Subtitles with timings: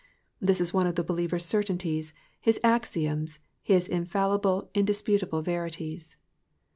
[0.23, 6.17] '''* This is one of the believer's certainties, his axioms, his infallible, indisputable verities.